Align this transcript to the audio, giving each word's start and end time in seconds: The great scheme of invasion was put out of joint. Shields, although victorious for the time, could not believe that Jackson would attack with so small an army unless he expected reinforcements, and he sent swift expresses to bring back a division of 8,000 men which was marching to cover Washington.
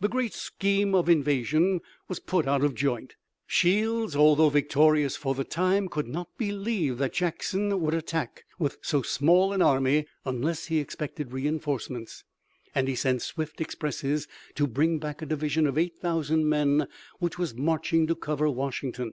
The 0.00 0.08
great 0.08 0.32
scheme 0.32 0.94
of 0.94 1.10
invasion 1.10 1.82
was 2.08 2.20
put 2.20 2.46
out 2.48 2.64
of 2.64 2.74
joint. 2.74 3.16
Shields, 3.46 4.16
although 4.16 4.48
victorious 4.48 5.14
for 5.14 5.34
the 5.34 5.44
time, 5.44 5.90
could 5.90 6.06
not 6.08 6.38
believe 6.38 6.96
that 6.96 7.12
Jackson 7.12 7.78
would 7.78 7.92
attack 7.92 8.46
with 8.58 8.78
so 8.80 9.02
small 9.02 9.52
an 9.52 9.60
army 9.60 10.06
unless 10.24 10.68
he 10.68 10.78
expected 10.78 11.32
reinforcements, 11.32 12.24
and 12.74 12.88
he 12.88 12.94
sent 12.94 13.20
swift 13.20 13.60
expresses 13.60 14.26
to 14.54 14.66
bring 14.66 14.98
back 14.98 15.20
a 15.20 15.26
division 15.26 15.66
of 15.66 15.76
8,000 15.76 16.48
men 16.48 16.88
which 17.18 17.38
was 17.38 17.52
marching 17.54 18.06
to 18.06 18.14
cover 18.14 18.48
Washington. 18.48 19.12